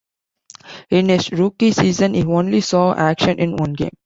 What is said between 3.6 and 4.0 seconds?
game.